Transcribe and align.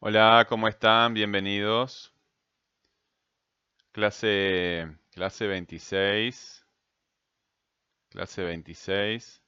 Hola, 0.00 0.46
¿cómo 0.48 0.68
están? 0.68 1.12
Bienvenidos. 1.12 2.14
Clase, 3.90 4.86
clase 5.10 5.48
26. 5.48 6.64
Clase 8.10 8.42
26. 8.42 9.40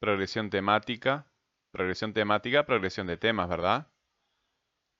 Progresión 0.00 0.50
temática. 0.50 1.26
Progresión 1.70 2.12
temática, 2.12 2.66
progresión 2.66 3.06
de 3.06 3.16
temas, 3.18 3.48
¿verdad? 3.48 3.86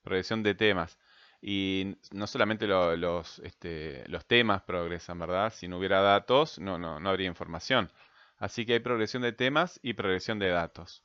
Progresión 0.03 0.43
de 0.43 0.53
temas. 0.55 0.99
Y 1.41 1.97
no 2.11 2.27
solamente 2.27 2.67
lo- 2.67 2.95
los, 2.95 3.39
este, 3.39 4.03
los 4.09 4.25
temas 4.27 4.61
progresan, 4.63 5.17
¿verdad? 5.19 5.51
Si 5.53 5.67
no 5.67 5.77
hubiera 5.79 6.01
datos, 6.01 6.59
no, 6.59 6.77
no, 6.77 6.99
no 6.99 7.09
habría 7.09 7.27
información. 7.27 7.91
Así 8.37 8.65
que 8.65 8.73
hay 8.73 8.79
progresión 8.79 9.23
de 9.23 9.33
temas 9.33 9.79
y 9.83 9.93
progresión 9.93 10.37
de 10.39 10.49
datos. 10.49 11.03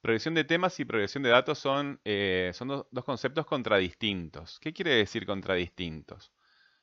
Progresión 0.00 0.34
de 0.34 0.44
temas 0.44 0.80
y 0.80 0.84
progresión 0.86 1.22
de 1.22 1.30
datos 1.30 1.58
son, 1.58 2.00
eh, 2.04 2.50
son 2.54 2.68
do- 2.68 2.88
dos 2.90 3.04
conceptos 3.04 3.44
contradistintos. 3.46 4.58
¿Qué 4.60 4.72
quiere 4.72 4.92
decir 4.94 5.26
contradistintos? 5.26 6.32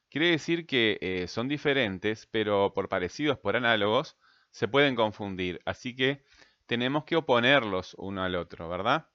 Quiere 0.09 0.31
decir 0.31 0.67
que 0.67 0.97
eh, 1.01 1.27
son 1.27 1.47
diferentes, 1.49 2.27
pero 2.27 2.73
por 2.73 2.89
parecidos, 2.89 3.39
por 3.39 3.55
análogos, 3.57 4.17
se 4.51 4.67
pueden 4.69 4.95
confundir. 4.95 5.61
Así 5.65 5.95
que 5.95 6.23
tenemos 6.67 7.05
que 7.05 7.15
oponerlos 7.17 7.95
uno 7.99 8.23
al 8.23 8.35
otro, 8.35 8.69
¿verdad? 8.69 9.09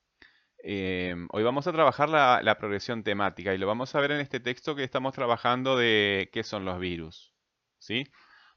Eh, 0.64 1.14
hoy 1.32 1.42
vamos 1.44 1.66
a 1.66 1.72
trabajar 1.72 2.08
la, 2.08 2.40
la 2.42 2.58
progresión 2.58 3.02
temática 3.04 3.54
y 3.54 3.58
lo 3.58 3.66
vamos 3.66 3.94
a 3.94 4.00
ver 4.00 4.12
en 4.12 4.20
este 4.20 4.40
texto 4.40 4.76
que 4.76 4.84
estamos 4.84 5.14
trabajando 5.14 5.76
de 5.76 6.30
qué 6.32 6.44
son 6.44 6.64
los 6.64 6.78
virus, 6.80 7.34
¿sí? 7.78 8.06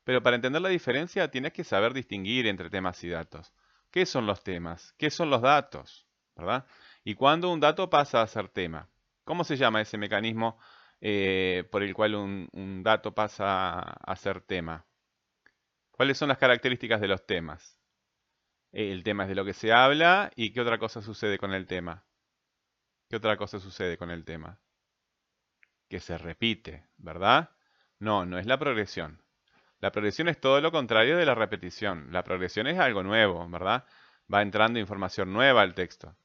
Pero 0.03 0.22
para 0.23 0.36
entender 0.38 0.62
la 0.62 0.70
diferencia 0.70 1.31
tienes 1.31 1.53
que 1.53 1.64
saber 1.64 1.94
distinguir 1.94 2.48
entre 2.48 2.70
temas 2.70 3.03
y 3.03 3.09
datos. 3.09 3.53
¿Qué 3.95 4.05
son 4.05 4.26
los 4.26 4.44
temas? 4.44 4.94
¿Qué 4.98 5.09
son 5.09 5.30
los 5.30 5.41
datos? 5.41 6.05
¿Verdad? 6.36 6.66
¿Y 7.05 7.16
cuándo 7.16 7.49
un 7.49 7.62
dato 7.62 7.90
pasa 7.90 8.22
a 8.22 8.27
ser 8.27 8.49
tema? 8.49 8.90
¿Cómo 9.23 9.45
se 9.45 9.56
llama 9.56 9.80
ese 9.80 9.97
mecanismo 9.97 10.59
eh, 11.00 11.64
por 11.72 11.81
el 11.81 11.94
cual 11.94 12.16
un, 12.16 12.50
un 12.52 12.83
dato 12.83 13.16
pasa 13.16 13.80
a 13.80 14.16
ser 14.17 14.42
tema? 14.42 14.86
¿Cuáles 15.92 16.17
son 16.17 16.28
las 16.28 16.38
características 16.38 17.00
de 17.00 17.08
los 17.08 17.25
temas? 17.25 17.80
El 18.73 19.02
tema 19.02 19.23
es 19.23 19.30
de 19.30 19.36
lo 19.36 19.45
que 19.45 19.53
se 19.53 19.72
habla 19.72 20.30
y 20.36 20.52
qué 20.52 20.59
otra 20.59 20.77
cosa 20.77 21.02
sucede 21.02 21.38
con 21.38 21.53
el 21.53 21.66
tema. 21.66 22.03
¿Qué 23.09 23.16
otra 23.16 23.38
cosa 23.38 23.61
sucede 23.61 23.98
con 23.98 24.11
el 24.11 24.25
tema? 24.25 24.59
Que 25.88 26.02
se 26.02 26.17
repite, 26.17 26.86
¿verdad? 26.98 27.52
No, 28.00 28.25
no 28.25 28.39
es 28.39 28.45
la 28.45 28.59
progresión. 28.59 29.25
La 29.80 29.92
progresión 29.92 30.28
es 30.30 30.40
todo 30.40 30.62
lo 30.62 30.72
contrario 30.72 31.18
de 31.18 31.26
la 31.26 31.36
repetición. 31.36 32.08
La 32.12 32.23
progresión 32.23 32.68
es 32.68 32.80
algo 32.80 33.04
nuevo, 33.04 33.48
¿verdad? 33.50 33.86
Va 34.34 34.42
entrando 34.42 34.80
información 34.80 35.34
nueva 35.34 35.62
al 35.62 35.76
texto. 35.76 36.16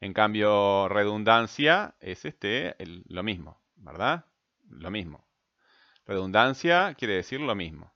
En 0.00 0.12
cambio, 0.12 0.88
redundancia 0.88 1.94
es 2.00 2.24
este, 2.24 2.76
lo 3.06 3.22
mismo, 3.22 3.62
¿verdad? 3.76 4.26
Lo 4.68 4.90
mismo. 4.90 5.26
Redundancia 6.06 6.94
quiere 6.94 7.14
decir 7.14 7.40
lo 7.40 7.54
mismo. 7.54 7.94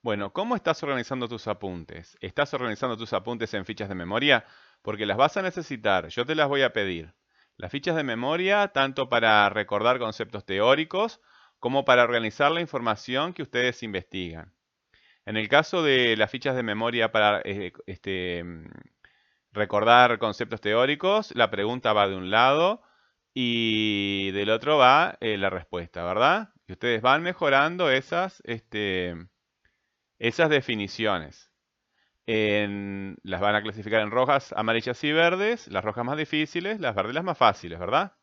Bueno, 0.00 0.32
¿cómo 0.32 0.54
estás 0.54 0.82
organizando 0.82 1.28
tus 1.28 1.48
apuntes? 1.48 2.16
¿Estás 2.20 2.54
organizando 2.54 2.96
tus 2.96 3.12
apuntes 3.12 3.52
en 3.54 3.64
fichas 3.64 3.88
de 3.88 3.96
memoria? 3.96 4.44
Porque 4.82 5.06
las 5.06 5.16
vas 5.16 5.36
a 5.36 5.42
necesitar, 5.42 6.08
yo 6.08 6.24
te 6.24 6.36
las 6.36 6.46
voy 6.48 6.62
a 6.62 6.72
pedir. 6.72 7.14
Las 7.56 7.72
fichas 7.72 7.96
de 7.96 8.04
memoria, 8.04 8.68
tanto 8.68 9.08
para 9.08 9.48
recordar 9.48 9.98
conceptos 9.98 10.44
teóricos 10.44 11.20
como 11.60 11.84
para 11.84 12.04
organizar 12.04 12.52
la 12.52 12.60
información 12.60 13.32
que 13.34 13.42
ustedes 13.42 13.82
investigan. 13.82 14.54
En 15.26 15.36
el 15.38 15.48
caso 15.48 15.82
de 15.82 16.16
las 16.16 16.30
fichas 16.30 16.56
de 16.56 16.62
memoria 16.64 17.12
para 17.12 17.42
eh, 17.44 17.72
este, 17.86 18.44
mm, 18.44 18.66
recordar 19.52 20.18
conceptos 20.18 20.60
teóricos, 20.60 21.34
la 21.36 21.50
pregunta 21.50 21.92
va 21.92 22.08
de 22.08 22.16
un 22.16 22.30
lado 22.30 22.82
y 23.34 24.30
del 24.32 24.50
otro 24.50 24.78
va 24.78 25.16
eh, 25.20 25.38
la 25.38 25.50
respuesta, 25.50 26.04
¿verdad? 26.04 26.50
Y 26.66 26.72
ustedes 26.72 27.02
van 27.02 27.22
mejorando 27.22 27.90
esas, 27.90 28.42
este, 28.44 29.14
esas 30.20 30.48
definiciones. 30.50 31.50
En- 32.26 33.18
las 33.24 33.40
van 33.42 33.56
a 33.56 33.62
clasificar 33.62 34.02
en 34.02 34.12
rojas, 34.12 34.54
amarillas 34.56 35.04
y 35.04 35.12
verdes, 35.12 35.68
las 35.68 35.84
rojas 35.84 36.06
más 36.06 36.18
difíciles, 36.18 36.80
las 36.80 36.96
verdes 36.96 37.14
las 37.14 37.24
más 37.24 37.38
fáciles, 37.38 37.80
¿verdad? 37.80 38.17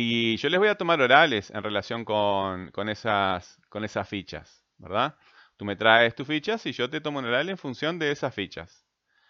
Y 0.00 0.36
yo 0.36 0.48
les 0.48 0.60
voy 0.60 0.68
a 0.68 0.76
tomar 0.76 1.00
orales 1.00 1.50
en 1.50 1.60
relación 1.60 2.04
con, 2.04 2.70
con 2.70 2.88
esas, 2.88 3.60
con 3.68 3.84
esas 3.84 4.08
fichas, 4.08 4.64
¿verdad? 4.76 5.16
Tú 5.56 5.64
me 5.64 5.74
traes 5.74 6.14
tus 6.14 6.28
fichas 6.28 6.64
y 6.66 6.72
yo 6.72 6.88
te 6.88 7.00
tomo 7.00 7.18
un 7.18 7.24
oral 7.24 7.48
en 7.48 7.58
función 7.58 7.98
de 7.98 8.12
esas 8.12 8.32
fichas. 8.32 8.86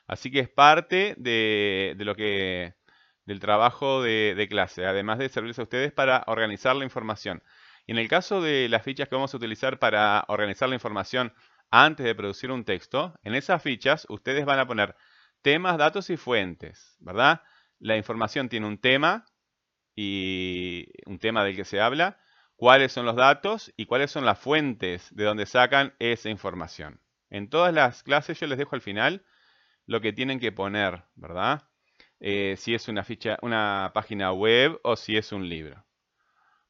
Así 0.06 0.30
que 0.30 0.40
es 0.40 0.50
parte 0.50 1.14
de, 1.16 1.94
de 1.96 2.04
lo 2.04 2.14
que, 2.14 2.74
del 3.24 3.40
trabajo 3.40 4.02
de, 4.02 4.34
de 4.36 4.46
clase, 4.46 4.84
además 4.84 5.18
de 5.18 5.30
servirles 5.30 5.58
a 5.58 5.62
ustedes 5.62 5.90
para 5.90 6.24
organizar 6.26 6.76
la 6.76 6.84
información. 6.84 7.42
Y 7.86 7.92
en 7.92 7.98
el 7.98 8.08
caso 8.08 8.42
de 8.42 8.68
las 8.68 8.82
fichas 8.82 9.08
que 9.08 9.14
vamos 9.14 9.32
a 9.32 9.38
utilizar 9.38 9.78
para 9.78 10.26
organizar 10.28 10.68
la 10.68 10.74
información 10.74 11.32
antes 11.70 12.04
de 12.04 12.14
producir 12.14 12.50
un 12.50 12.66
texto, 12.66 13.14
en 13.22 13.34
esas 13.34 13.62
fichas 13.62 14.06
ustedes 14.10 14.44
van 14.44 14.58
a 14.58 14.66
poner 14.66 14.94
temas, 15.40 15.78
datos 15.78 16.10
y 16.10 16.18
fuentes, 16.18 16.94
¿verdad? 16.98 17.40
La 17.78 17.96
información 17.96 18.50
tiene 18.50 18.66
un 18.66 18.76
tema 18.76 19.24
y 20.00 20.92
un 21.06 21.18
tema 21.18 21.42
del 21.42 21.56
que 21.56 21.64
se 21.64 21.80
habla, 21.80 22.20
cuáles 22.54 22.92
son 22.92 23.04
los 23.04 23.16
datos 23.16 23.72
y 23.76 23.86
cuáles 23.86 24.12
son 24.12 24.24
las 24.24 24.38
fuentes 24.38 25.12
de 25.12 25.24
donde 25.24 25.44
sacan 25.44 25.92
esa 25.98 26.30
información. 26.30 27.00
En 27.30 27.50
todas 27.50 27.74
las 27.74 28.04
clases 28.04 28.38
yo 28.38 28.46
les 28.46 28.58
dejo 28.58 28.76
al 28.76 28.80
final 28.80 29.24
lo 29.86 30.00
que 30.00 30.12
tienen 30.12 30.38
que 30.38 30.52
poner, 30.52 31.02
¿verdad? 31.16 31.64
Eh, 32.20 32.54
si 32.58 32.76
es 32.76 32.86
una 32.86 33.02
ficha, 33.02 33.38
una 33.42 33.90
página 33.92 34.32
web 34.32 34.78
o 34.84 34.94
si 34.94 35.16
es 35.16 35.32
un 35.32 35.48
libro. 35.48 35.84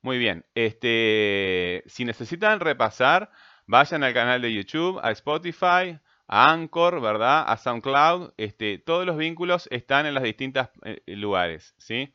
Muy 0.00 0.16
bien, 0.16 0.46
este, 0.54 1.82
si 1.84 2.06
necesitan 2.06 2.60
repasar, 2.60 3.30
vayan 3.66 4.04
al 4.04 4.14
canal 4.14 4.40
de 4.40 4.54
YouTube, 4.54 5.00
a 5.02 5.10
Spotify, 5.10 6.00
a 6.28 6.50
Anchor, 6.50 7.02
¿verdad? 7.02 7.44
A 7.46 7.58
SoundCloud, 7.58 8.32
este, 8.38 8.78
todos 8.78 9.04
los 9.04 9.18
vínculos 9.18 9.68
están 9.70 10.06
en 10.06 10.14
los 10.14 10.22
distintos 10.22 10.70
lugares, 11.06 11.74
¿sí? 11.76 12.14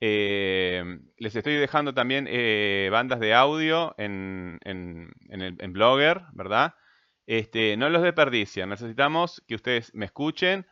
Eh, 0.00 0.84
les 1.18 1.34
estoy 1.36 1.54
dejando 1.54 1.94
también 1.94 2.26
eh, 2.28 2.88
bandas 2.92 3.20
de 3.20 3.34
audio 3.34 3.94
en, 3.98 4.58
en- 4.64 5.10
en 5.60 5.72
Blogger, 5.72 6.22
¿verdad? 6.32 6.74
Este, 7.26 7.76
no 7.76 7.88
los 7.88 8.02
desperdicien, 8.02 8.68
necesitamos 8.68 9.42
que 9.48 9.54
ustedes 9.54 9.94
me 9.94 10.04
escuchen 10.06 10.66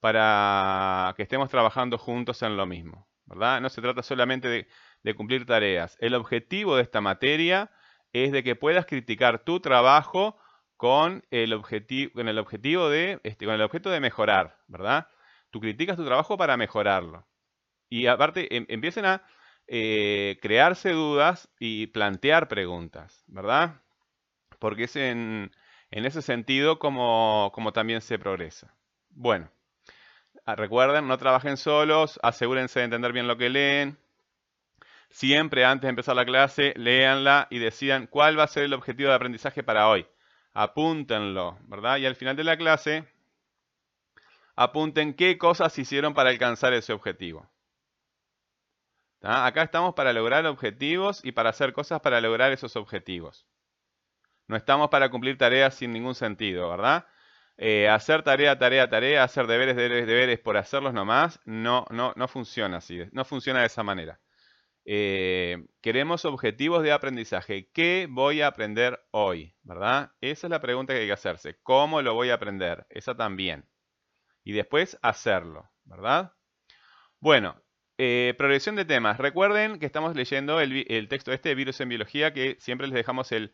para 0.00 1.12
que 1.16 1.22
estemos 1.22 1.50
trabajando 1.50 1.98
juntos 1.98 2.42
en 2.42 2.56
lo 2.56 2.66
mismo, 2.66 3.08
¿verdad? 3.26 3.60
No 3.60 3.68
se 3.68 3.82
trata 3.82 4.02
solamente 4.02 4.48
de, 4.48 4.68
de 5.02 5.14
cumplir 5.14 5.44
tareas. 5.46 5.96
El 6.00 6.14
objetivo 6.14 6.76
de 6.76 6.82
esta 6.82 7.00
materia 7.00 7.70
es 8.12 8.32
de 8.32 8.42
que 8.42 8.56
puedas 8.56 8.86
criticar 8.86 9.40
tu 9.44 9.60
trabajo 9.60 10.38
con 10.76 11.24
el 11.30 11.52
objetivo, 11.52 12.12
con 12.14 12.28
el 12.28 12.38
objetivo 12.38 12.88
de, 12.88 13.20
este, 13.24 13.44
con 13.44 13.54
el 13.54 13.62
objeto 13.62 13.90
de 13.90 14.00
mejorar, 14.00 14.56
¿verdad? 14.68 15.08
Tú 15.50 15.60
criticas 15.60 15.96
tu 15.96 16.04
trabajo 16.06 16.36
para 16.38 16.56
mejorarlo. 16.56 17.26
Y 17.88 18.06
aparte, 18.06 18.54
em- 18.56 18.66
empiecen 18.68 19.04
a 19.06 19.22
eh, 19.66 20.38
crearse 20.42 20.90
dudas 20.92 21.48
y 21.58 21.88
plantear 21.88 22.48
preguntas, 22.48 23.24
¿verdad? 23.26 23.82
Porque 24.58 24.84
es 24.84 24.96
en, 24.96 25.50
ese 25.90 26.22
sentido 26.22 26.78
como, 26.78 27.50
como 27.54 27.72
también 27.72 28.00
se 28.00 28.18
progresa. 28.18 28.74
Bueno, 29.10 29.50
ah, 30.46 30.56
recuerden, 30.56 31.06
no 31.08 31.18
trabajen 31.18 31.56
solos, 31.56 32.18
asegúrense 32.22 32.80
de 32.80 32.86
entender 32.86 33.12
bien 33.12 33.28
lo 33.28 33.38
que 33.38 33.50
leen. 33.50 33.98
Siempre 35.10 35.64
antes 35.64 35.82
de 35.82 35.90
empezar 35.90 36.16
la 36.16 36.24
clase, 36.24 36.74
léanla 36.76 37.46
y 37.50 37.58
decidan 37.58 38.06
cuál 38.06 38.38
va 38.38 38.44
a 38.44 38.48
ser 38.48 38.64
el 38.64 38.74
objetivo 38.74 39.10
de 39.10 39.16
aprendizaje 39.16 39.62
para 39.62 39.88
hoy. 39.88 40.06
Apúntenlo, 40.54 41.58
¿verdad? 41.62 41.98
Y 41.98 42.06
al 42.06 42.16
final 42.16 42.36
de 42.36 42.44
la 42.44 42.56
clase, 42.56 43.04
apunten 44.56 45.14
qué 45.14 45.38
cosas 45.38 45.78
hicieron 45.78 46.14
para 46.14 46.30
alcanzar 46.30 46.72
ese 46.74 46.92
objetivo. 46.92 47.48
Acá 49.22 49.62
estamos 49.62 49.94
para 49.94 50.12
lograr 50.12 50.46
objetivos 50.46 51.24
y 51.24 51.32
para 51.32 51.50
hacer 51.50 51.72
cosas 51.72 52.00
para 52.00 52.20
lograr 52.20 52.52
esos 52.52 52.76
objetivos. 52.76 53.46
No 54.46 54.56
estamos 54.56 54.88
para 54.88 55.10
cumplir 55.10 55.36
tareas 55.36 55.74
sin 55.74 55.92
ningún 55.92 56.14
sentido, 56.14 56.70
¿verdad? 56.70 57.06
Eh, 57.56 57.88
hacer 57.88 58.22
tarea, 58.22 58.58
tarea, 58.58 58.88
tarea, 58.88 59.24
hacer 59.24 59.46
deberes, 59.46 59.76
deberes, 59.76 60.06
deberes 60.06 60.38
por 60.38 60.56
hacerlos 60.56 60.94
nomás, 60.94 61.40
no, 61.44 61.84
no, 61.90 62.12
no 62.16 62.28
funciona 62.28 62.78
así, 62.78 63.00
no 63.12 63.24
funciona 63.24 63.60
de 63.60 63.66
esa 63.66 63.82
manera. 63.82 64.20
Eh, 64.84 65.66
queremos 65.82 66.24
objetivos 66.24 66.82
de 66.82 66.92
aprendizaje. 66.92 67.68
¿Qué 67.74 68.06
voy 68.08 68.40
a 68.40 68.46
aprender 68.46 68.98
hoy? 69.10 69.54
¿Verdad? 69.62 70.12
Esa 70.22 70.46
es 70.46 70.50
la 70.50 70.60
pregunta 70.60 70.94
que 70.94 71.00
hay 71.00 71.06
que 71.06 71.12
hacerse. 71.12 71.58
¿Cómo 71.62 72.00
lo 72.00 72.14
voy 72.14 72.30
a 72.30 72.34
aprender? 72.34 72.86
Esa 72.88 73.14
también. 73.14 73.68
Y 74.44 74.52
después 74.52 74.98
hacerlo, 75.02 75.68
¿verdad? 75.84 76.32
Bueno, 77.20 77.60
eh, 77.98 78.34
progresión 78.38 78.76
de 78.76 78.84
temas. 78.84 79.18
Recuerden 79.18 79.78
que 79.78 79.86
estamos 79.86 80.14
leyendo 80.16 80.60
el, 80.60 81.08
texto 81.08 81.32
este 81.32 81.50
de 81.50 81.54
virus 81.56 81.80
en 81.80 81.88
biología, 81.88 82.32
que 82.32 82.56
siempre 82.60 82.86
les 82.86 82.94
dejamos 82.94 83.32
el, 83.32 83.52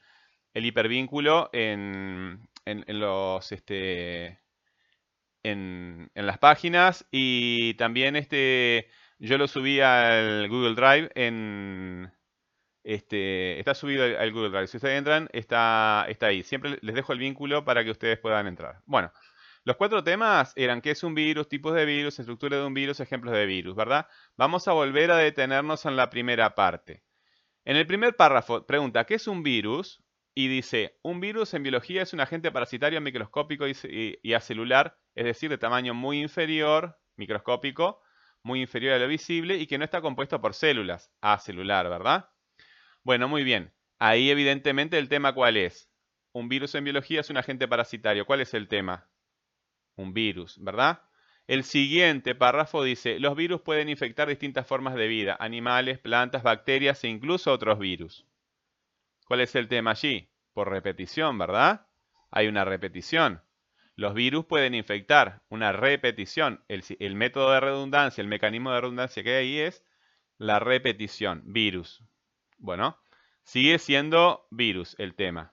hipervínculo 0.55 1.51
en, 1.53 2.49
en- 2.65 2.85
en 2.87 3.01
los, 3.01 3.51
este, 3.53 4.41
en, 5.43 6.11
las 6.15 6.39
páginas 6.39 7.07
y 7.11 7.75
también 7.75 8.17
este, 8.17 8.89
yo 9.19 9.39
lo 9.39 9.47
subí 9.49 9.81
al 9.81 10.49
Google 10.49 10.75
Drive. 10.75 11.11
Este, 12.85 13.59
está 13.59 13.75
subido 13.75 14.05
al, 14.05 14.33
Google 14.33 14.51
Drive. 14.51 14.67
Si 14.67 14.77
ustedes 14.77 14.99
entran, 14.99 15.29
está, 15.33 16.05
está 16.09 16.27
ahí. 16.27 16.43
Siempre 16.43 16.79
les 16.83 16.95
dejo 16.95 17.13
el 17.15 17.19
vínculo 17.19 17.65
para 17.65 17.83
que 17.83 17.91
ustedes 17.91 18.19
puedan 18.19 18.47
entrar. 18.47 18.81
Bueno, 18.85 19.11
los 19.65 19.77
cuatro 19.77 20.05
temas 20.05 20.53
eran 20.57 20.83
qué 20.83 20.91
es 20.91 21.03
un 21.03 21.15
virus, 21.15 21.49
tipos 21.49 21.75
de 21.75 21.87
virus, 21.87 22.19
estructura 22.19 22.59
de 22.59 22.67
un 22.67 22.75
virus, 22.75 23.01
ejemplos 23.01 23.35
de 23.35 23.47
virus, 23.47 23.75
¿verdad? 23.75 24.07
Vamos 24.37 24.69
a 24.69 24.73
volver 24.73 25.11
a 25.11 25.17
detenernos 25.17 25.87
en 25.87 25.97
la 25.97 26.11
primera 26.11 26.55
parte. 26.55 27.03
En 27.65 27.77
el 27.77 27.87
primer 27.87 28.15
párrafo 28.15 28.67
pregunta, 28.67 29.05
¿qué 29.07 29.15
es 29.15 29.27
un 29.27 29.43
virus? 29.43 30.05
Y 30.35 30.49
dice, 30.49 30.99
un 31.03 31.21
virus 31.21 31.55
en 31.55 31.63
biología 31.63 32.03
es 32.03 32.13
un 32.13 32.21
agente 32.21 32.53
parasitario 32.53 33.01
microscópico 33.01 33.67
y, 33.67 34.35
acelular, 34.35 34.99
es 35.15 35.25
decir, 35.25 35.49
de 35.49 35.57
tamaño 35.57 35.95
muy 35.95 36.21
inferior, 36.21 36.99
microscópico, 37.17 38.03
muy 38.43 38.61
inferior 38.61 38.95
a 38.95 38.99
lo 38.99 39.09
visible 39.09 39.57
y 39.57 39.67
que 39.67 39.79
no 39.79 39.85
está 39.85 40.03
compuesto 40.03 40.43
por 40.43 40.53
células, 40.53 41.11
acelular, 41.23 41.89
¿verdad? 41.89 42.29
Bueno, 43.03 43.29
muy 43.29 43.45
bien. 43.45 43.73
Ahí 43.99 44.29
evidentemente 44.29 44.99
el 44.99 45.09
tema 45.09 45.33
cuál 45.33 45.57
es. 45.57 45.89
Un 46.33 46.51
virus 46.51 46.75
en 46.75 46.85
biología 46.85 47.21
es 47.21 47.31
un 47.31 47.39
agente 47.39 47.67
parasitario. 47.67 48.27
¿Cuál 48.27 48.43
es 48.43 48.53
el 48.53 48.69
tema? 48.69 49.09
Un 49.97 50.13
virus, 50.13 50.63
¿verdad? 50.63 51.03
El 51.47 51.65
siguiente 51.65 52.35
párrafo 52.35 52.83
dice, 52.83 53.19
los 53.21 53.37
virus 53.37 53.61
pueden 53.61 53.89
infectar 53.89 54.29
distintas 54.29 54.67
formas 54.67 54.95
de 54.95 55.09
vida, 55.09 55.37
animales, 55.39 55.99
plantas, 55.99 56.43
bacterias 56.43 57.05
e 57.05 57.09
incluso 57.09 57.53
otros 57.53 57.79
virus. 57.79 58.27
¿Cuál 59.27 59.41
es 59.41 59.55
el 59.55 59.69
tema 59.69 59.91
allí? 59.91 60.31
Por 60.55 60.71
repetición, 60.71 61.37
¿verdad? 61.37 61.87
Hay 62.31 62.47
una 62.49 62.65
repetición. 62.65 63.43
Los 63.97 64.15
virus 64.15 64.47
pueden 64.47 64.75
infectar, 64.75 65.43
una 65.49 65.73
repetición. 65.73 66.65
El, 66.69 67.15
método 67.15 67.53
de 67.53 67.61
redundancia, 67.61 68.23
el 68.23 68.29
mecanismo 68.29 68.73
de 68.73 68.81
redundancia 68.81 69.23
que 69.23 69.37
hay 69.37 69.45
ahí 69.45 69.59
es 69.61 69.85
la 70.39 70.59
repetición, 70.59 71.43
virus. 71.47 72.03
Bueno, 72.59 72.99
sigue 73.45 73.79
siendo 73.79 74.47
virus 74.51 74.97
el 74.99 75.15
tema. 75.15 75.53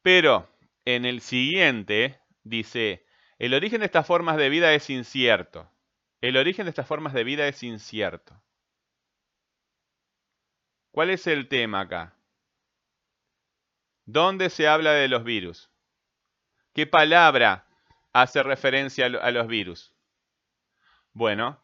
Pero 0.00 0.48
en 0.84 1.04
el 1.04 1.20
siguiente 1.20 2.20
dice, 2.42 3.01
el 3.42 3.54
origen 3.54 3.80
de 3.80 3.86
estas 3.86 4.06
formas 4.06 4.36
de 4.36 4.48
vida 4.48 4.72
es 4.72 4.88
incierto. 4.88 5.68
El 6.20 6.36
origen 6.36 6.64
de 6.64 6.70
estas 6.70 6.86
formas 6.86 7.12
de 7.12 7.24
vida 7.24 7.48
es 7.48 7.64
incierto. 7.64 8.40
¿Cuál 10.92 11.10
es 11.10 11.26
el 11.26 11.48
tema 11.48 11.80
acá? 11.80 12.14
¿Dónde 14.04 14.48
se 14.48 14.68
habla 14.68 14.92
de 14.92 15.08
los 15.08 15.24
virus? 15.24 15.68
¿Qué 16.72 16.86
palabra 16.86 17.66
hace 18.12 18.44
referencia 18.44 19.06
a 19.06 19.30
los 19.32 19.48
virus? 19.48 19.92
Bueno, 21.12 21.60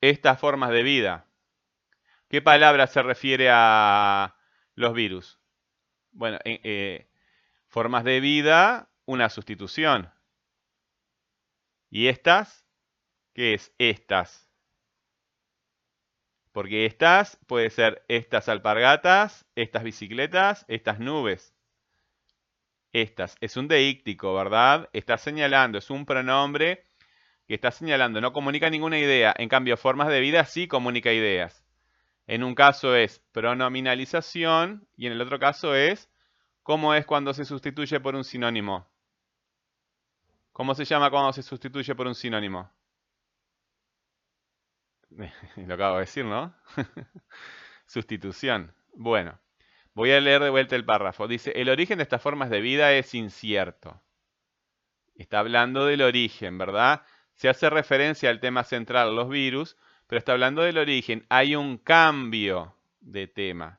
estas 0.00 0.40
formas 0.40 0.70
de 0.70 0.82
vida. 0.82 1.26
¿Qué 2.30 2.40
palabra 2.40 2.86
se 2.86 3.02
refiere 3.02 3.50
a 3.52 4.34
los 4.76 4.94
virus? 4.94 5.38
Bueno, 6.12 6.38
eh, 6.46 7.06
formas 7.68 8.02
de 8.02 8.20
vida 8.20 8.88
una 9.06 9.28
sustitución. 9.30 10.12
¿Y 11.90 12.08
estas? 12.08 12.66
¿Qué 13.32 13.54
es 13.54 13.72
estas? 13.78 14.50
Porque 16.52 16.86
estas 16.86 17.38
puede 17.46 17.70
ser 17.70 18.04
estas 18.08 18.48
alpargatas, 18.48 19.46
estas 19.54 19.84
bicicletas, 19.84 20.64
estas 20.68 20.98
nubes. 20.98 21.54
Estas. 22.92 23.36
Es 23.40 23.56
un 23.56 23.68
deíctico, 23.68 24.34
¿verdad? 24.34 24.88
Está 24.92 25.18
señalando, 25.18 25.78
es 25.78 25.90
un 25.90 26.06
pronombre 26.06 26.84
que 27.46 27.54
está 27.54 27.70
señalando, 27.70 28.20
no 28.20 28.32
comunica 28.32 28.70
ninguna 28.70 28.98
idea. 28.98 29.34
En 29.36 29.48
cambio, 29.48 29.76
formas 29.76 30.08
de 30.08 30.20
vida 30.20 30.44
sí 30.46 30.66
comunica 30.66 31.12
ideas. 31.12 31.64
En 32.26 32.42
un 32.42 32.54
caso 32.54 32.96
es 32.96 33.20
pronominalización 33.32 34.88
y 34.96 35.06
en 35.06 35.12
el 35.12 35.20
otro 35.20 35.38
caso 35.38 35.74
es 35.74 36.10
cómo 36.62 36.94
es 36.94 37.06
cuando 37.06 37.34
se 37.34 37.44
sustituye 37.44 38.00
por 38.00 38.16
un 38.16 38.24
sinónimo. 38.24 38.88
¿Cómo 40.56 40.74
se 40.74 40.86
llama 40.86 41.10
cuando 41.10 41.34
se 41.34 41.42
sustituye 41.42 41.94
por 41.94 42.06
un 42.06 42.14
sinónimo? 42.14 42.72
Lo 45.56 45.74
acabo 45.74 45.96
de 45.96 46.00
decir, 46.00 46.24
¿no? 46.24 46.54
Sustitución. 47.86 48.74
Bueno, 48.94 49.38
voy 49.92 50.12
a 50.12 50.20
leer 50.22 50.42
de 50.42 50.48
vuelta 50.48 50.74
el 50.74 50.86
párrafo. 50.86 51.28
Dice, 51.28 51.52
el 51.56 51.68
origen 51.68 51.98
de 51.98 52.04
estas 52.04 52.22
formas 52.22 52.48
de 52.48 52.62
vida 52.62 52.94
es 52.94 53.12
incierto. 53.12 54.00
Está 55.14 55.40
hablando 55.40 55.84
del 55.84 56.00
origen, 56.00 56.56
¿verdad? 56.56 57.02
Se 57.34 57.50
hace 57.50 57.68
referencia 57.68 58.30
al 58.30 58.40
tema 58.40 58.64
central, 58.64 59.14
los 59.14 59.28
virus, 59.28 59.76
pero 60.06 60.18
está 60.18 60.32
hablando 60.32 60.62
del 60.62 60.78
origen. 60.78 61.26
Hay 61.28 61.54
un 61.54 61.76
cambio 61.76 62.74
de 63.00 63.26
tema. 63.26 63.78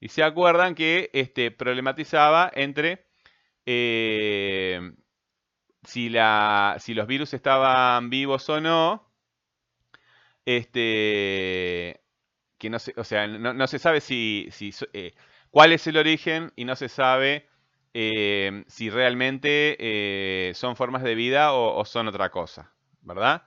Y 0.00 0.08
se 0.08 0.22
acuerdan 0.22 0.74
que 0.74 1.08
este, 1.14 1.50
problematizaba 1.50 2.52
entre 2.54 3.06
eh, 3.64 4.92
si, 5.86 6.08
la, 6.08 6.76
si 6.80 6.94
los 6.94 7.06
virus 7.06 7.34
estaban 7.34 8.10
vivos 8.10 8.48
o 8.48 8.60
no, 8.60 9.10
este, 10.46 12.00
que 12.58 12.70
no 12.70 12.78
se, 12.78 12.94
o 12.96 13.04
sea, 13.04 13.26
no, 13.26 13.66
se 13.66 13.78
sabe 13.78 14.00
si, 14.00 14.48
si 14.50 14.72
eh, 14.92 15.14
cuál 15.50 15.72
es 15.72 15.86
el 15.86 15.96
origen 15.96 16.52
y 16.56 16.64
no 16.64 16.76
se 16.76 16.88
sabe 16.88 17.48
eh, 17.94 18.64
si 18.66 18.90
realmente 18.90 19.76
eh, 19.78 20.54
son 20.54 20.76
formas 20.76 21.02
de 21.02 21.14
vida 21.14 21.52
o, 21.52 21.84
son 21.84 22.08
otra 22.08 22.30
cosa, 22.30 22.72
¿verdad? 23.02 23.44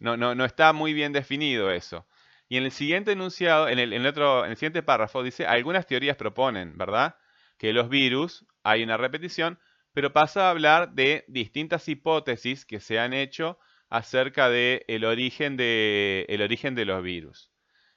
No, 0.00 0.16
no, 0.16 0.34
no 0.34 0.44
está 0.44 0.72
muy 0.72 0.92
bien 0.92 1.12
definido 1.12 1.70
eso. 1.70 2.06
Y 2.48 2.58
en 2.58 2.64
el 2.64 2.72
siguiente 2.72 3.12
enunciado, 3.12 3.68
en 3.68 3.78
el, 3.78 3.92
en 3.92 4.06
otro, 4.06 4.44
en 4.44 4.50
el 4.52 4.56
siguiente 4.56 4.82
párrafo, 4.82 5.22
dice, 5.22 5.46
algunas 5.46 5.86
teorías 5.86 6.16
proponen, 6.16 6.76
¿verdad? 6.76 7.16
Que 7.58 7.72
los 7.72 7.88
virus, 7.88 8.46
hay 8.62 8.82
una 8.82 8.96
repetición, 8.96 9.58
pero 9.96 10.12
pasa 10.12 10.46
a 10.46 10.50
hablar 10.50 10.92
de 10.92 11.24
distintas 11.26 11.88
hipótesis 11.88 12.66
que 12.66 12.80
se 12.80 12.98
han 12.98 13.14
hecho 13.14 13.58
acerca 13.88 14.50
del 14.50 14.84
el 14.88 15.06
origen, 15.06 15.56
de, 15.56 16.26
origen 16.44 16.74
de 16.74 16.84
los 16.84 17.02
virus. 17.02 17.50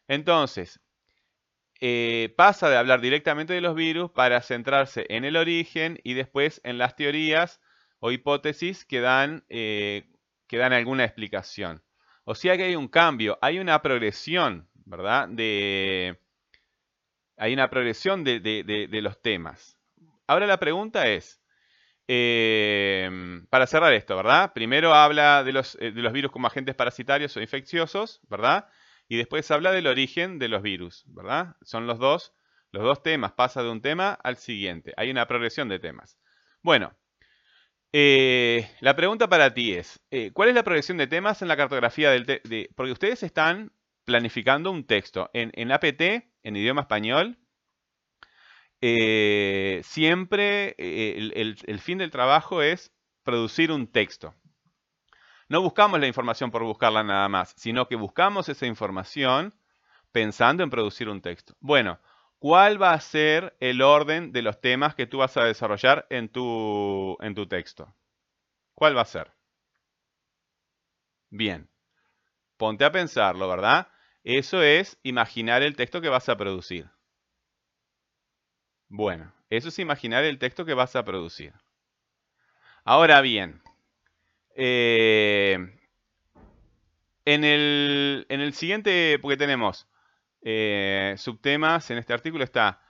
Entonces, 0.08 0.80
eh, 1.82 2.34
pasa 2.38 2.70
de 2.70 2.78
hablar 2.78 3.02
directamente 3.02 3.52
de 3.52 3.60
los 3.60 3.76
virus 3.76 4.12
para 4.12 4.40
centrarse 4.42 5.08
en 5.10 5.26
el 5.26 5.36
origen 5.36 6.00
y 6.06 6.14
después 6.14 6.62
en 6.64 6.78
las 6.78 6.96
teorías 6.96 7.60
o 8.00 8.14
hipótesis 8.14 8.86
que 8.86 9.02
dan, 9.02 9.44
eh, 9.50 10.08
alguna 10.54 11.04
explicación. 11.04 11.84
O 12.24 12.34
sea 12.34 12.56
que 12.56 12.64
hay 12.64 12.78
un 12.78 12.88
cambio, 12.88 13.38
hay 13.42 13.60
una 13.60 13.82
progresión, 13.82 14.70
¿verdad? 14.86 15.28
Hay 17.36 17.54
una 17.54 17.70
progresión 17.70 18.24
de 18.24 19.02
los 19.04 19.22
temas. 19.22 19.78
Ahora 20.28 20.48
la 20.48 20.60
pregunta 20.60 21.10
es, 21.10 21.39
Em, 22.12 23.46
para 23.52 23.68
cerrar 23.68 23.94
esto, 23.94 24.16
¿verdad? 24.16 24.52
Primero 24.54 24.96
habla 24.96 25.44
de 25.44 25.54
los, 25.54 25.76
eh, 25.80 25.92
de 25.92 26.02
los, 26.02 26.12
virus 26.12 26.32
como 26.32 26.48
agentes 26.48 26.74
parasitarios 26.74 27.38
o 27.38 27.40
infecciosos, 27.40 28.20
¿verdad? 28.28 28.68
Y 29.08 29.18
después 29.18 29.52
habla 29.52 29.72
del 29.72 29.86
origen 29.86 30.40
de 30.40 30.48
los 30.48 30.64
virus, 30.64 31.04
¿verdad? 31.06 31.56
Son 31.62 31.86
los 31.86 32.00
dos, 32.00 32.34
los 32.72 32.82
dos 32.82 33.04
temas, 33.04 33.34
pasa 33.34 33.62
de 33.62 33.70
un 33.70 33.84
tema 33.84 34.14
al 34.24 34.38
siguiente. 34.38 34.92
Hay 34.98 35.12
una 35.12 35.28
progresión 35.28 35.70
de 35.70 35.78
temas. 35.78 36.18
Bueno, 36.64 36.96
eh, 37.94 38.68
la 38.80 38.96
pregunta 38.96 39.30
para 39.30 39.54
ti 39.54 39.74
es, 39.74 40.02
eh, 40.10 40.32
¿cuál 40.34 40.50
es 40.50 40.56
la 40.56 40.64
progresión 40.64 40.98
de 40.98 41.06
temas 41.06 41.44
en 41.44 41.48
la 41.48 41.58
cartografía 41.58 42.10
del 42.10 42.26
de, 42.26 42.72
Porque 42.76 42.92
ustedes 42.92 43.22
están 43.22 43.72
planificando 44.06 44.72
un 44.72 44.84
texto 44.88 45.30
en, 45.34 45.52
en 45.54 45.72
APT, 45.72 46.02
en 46.42 46.56
idioma 46.56 46.82
español, 46.82 47.38
eh, 48.82 49.82
siempre 49.84 50.76
eh, 50.78 51.32
el, 51.36 51.80
fin 51.80 51.98
del 51.98 52.12
trabajo 52.12 52.62
es 52.62 52.94
producir 53.24 53.72
un 53.72 53.88
texto. 53.88 54.34
No 55.50 55.62
buscamos 55.62 56.00
la 56.00 56.08
información 56.08 56.52
por 56.52 56.64
buscarla 56.64 57.04
nada 57.04 57.28
más, 57.28 57.54
sino 57.58 57.88
que 57.88 57.96
buscamos 57.96 58.50
esa 58.50 58.68
información 58.68 59.54
pensando 60.12 60.64
en 60.64 60.70
producir 60.70 61.10
un 61.10 61.22
texto. 61.22 61.56
Bueno, 61.60 62.00
¿cuál 62.38 62.82
va 62.82 62.94
a 62.94 63.00
ser 63.00 63.56
el 63.60 63.82
orden 63.82 64.32
de 64.32 64.44
los 64.44 64.62
temas 64.62 64.96
que 64.96 65.08
tú 65.08 65.18
vas 65.18 65.36
a 65.38 65.44
desarrollar 65.44 66.08
en 66.10 66.30
tu, 66.30 67.18
en 67.22 67.36
tu 67.36 67.48
texto? 67.48 67.94
¿Cuál 68.76 68.96
va 68.96 69.02
a 69.02 69.06
ser? 69.06 69.32
Bien, 71.32 71.70
ponte 72.58 72.86
a 72.86 72.92
pensarlo, 72.92 73.48
¿verdad? 73.50 73.88
Eso 74.24 74.62
es 74.64 75.00
imaginar 75.04 75.64
el 75.64 75.76
texto 75.76 76.02
que 76.02 76.10
vas 76.10 76.30
a 76.30 76.38
producir. 76.38 76.90
Bueno, 78.90 79.32
eso 79.50 79.70
es 79.70 79.80
imaginar 79.80 80.24
el 80.24 80.40
texto 80.40 80.66
que 80.66 80.74
vas 80.74 80.96
a 80.96 81.06
producir. 81.06 81.54
Ahora 82.84 83.22
bien, 83.22 83.62
eh, 84.56 85.58
en, 87.26 87.44
el, 87.44 88.54
siguiente, 88.54 89.20
porque 89.22 89.38
tenemos 89.38 89.88
eh, 90.42 91.16
subtemas, 91.18 91.92
en 91.92 92.00
este 92.00 92.14
artículo 92.14 92.44
está 92.44 92.82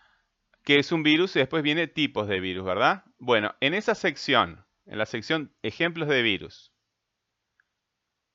que 0.64 0.80
es 0.80 0.92
un 0.92 1.04
virus 1.04 1.36
y 1.36 1.40
después 1.40 1.64
viene 1.64 1.88
tipos 1.88 2.28
de 2.28 2.40
virus, 2.40 2.66
¿verdad? 2.66 3.04
Bueno, 3.18 3.56
en 3.60 3.74
esa 3.74 3.96
sección, 3.96 4.66
en 4.86 4.98
la 4.98 5.06
sección 5.06 5.54
ejemplos 5.64 6.08
de 6.10 6.22
virus. 6.22 6.72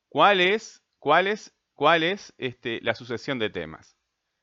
¿Cuál 0.09 0.40
es, 0.40 0.83
cuál 0.99 1.26
es, 1.26 1.54
cuál 1.75 2.02
es 2.02 2.35
este, 2.38 2.80
la 2.83 2.94
sucesión 2.94 3.38
de 3.38 3.50
temas? 3.50 3.97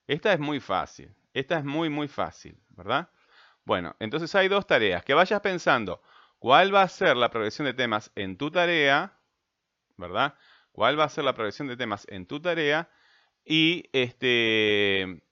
Esta 0.07 0.33
es 0.33 0.39
muy 0.39 0.59
fácil. 0.59 1.13
Esta 1.33 1.59
es 1.59 1.65
muy, 1.65 1.89
muy 1.89 2.07
fácil, 2.07 2.57
¿verdad? 2.69 3.09
Bueno, 3.63 3.95
entonces 3.99 4.33
hay 4.35 4.47
dos 4.47 4.67
tareas. 4.67 5.03
Que 5.03 5.13
vayas 5.13 5.41
pensando 5.41 6.01
cuál 6.39 6.73
va 6.73 6.83
a 6.83 6.87
ser 6.87 7.15
la 7.17 7.29
progresión 7.29 7.65
de 7.65 7.73
temas 7.73 8.11
en 8.15 8.37
tu 8.37 8.51
tarea, 8.51 9.17
¿verdad? 9.97 10.35
¿Cuál 10.71 10.99
va 10.99 11.05
a 11.05 11.09
ser 11.09 11.23
la 11.23 11.33
progresión 11.33 11.67
de 11.67 11.77
temas 11.77 12.05
en 12.09 12.25
tu 12.25 12.41
tarea? 12.41 12.89
Y 13.45 13.89
este, 13.93 15.23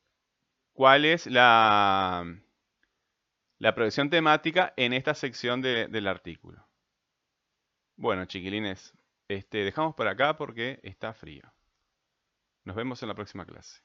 cuál 0.73 1.05
es 1.05 1.27
la, 1.27 2.25
progresión 3.59 4.09
temática 4.09 4.73
en 4.77 4.93
esta 4.93 5.13
sección 5.13 5.61
del 5.61 6.07
artículo. 6.07 6.65
Bueno, 7.97 8.25
chiquilines, 8.25 8.93
este, 9.27 9.59
dejamos 9.65 9.95
por 9.95 10.07
acá 10.07 10.37
porque 10.37 10.79
está 10.83 11.13
frío. 11.13 11.43
Nos 12.63 12.75
vemos 12.75 13.01
en 13.03 13.09
la 13.09 13.15
próxima 13.15 13.45
clase. 13.45 13.81